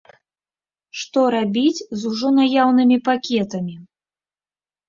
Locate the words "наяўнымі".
2.39-2.97